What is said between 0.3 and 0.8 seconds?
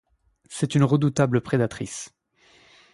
C'est